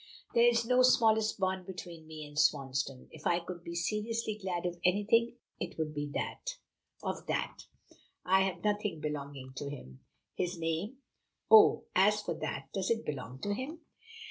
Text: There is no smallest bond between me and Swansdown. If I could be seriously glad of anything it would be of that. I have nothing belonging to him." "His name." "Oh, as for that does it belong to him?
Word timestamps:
There 0.33 0.47
is 0.47 0.65
no 0.65 0.81
smallest 0.81 1.39
bond 1.39 1.67
between 1.67 2.07
me 2.07 2.25
and 2.25 2.35
Swansdown. 2.35 3.07
If 3.11 3.27
I 3.27 3.39
could 3.39 3.63
be 3.63 3.75
seriously 3.75 4.35
glad 4.35 4.65
of 4.65 4.79
anything 4.83 5.35
it 5.59 5.77
would 5.77 5.93
be 5.93 6.11
of 7.03 7.27
that. 7.27 7.67
I 8.25 8.41
have 8.41 8.63
nothing 8.63 8.99
belonging 8.99 9.53
to 9.57 9.69
him." 9.69 9.99
"His 10.33 10.57
name." 10.57 10.97
"Oh, 11.51 11.83
as 11.95 12.19
for 12.23 12.33
that 12.33 12.69
does 12.73 12.89
it 12.89 13.05
belong 13.05 13.41
to 13.41 13.53
him? 13.53 13.81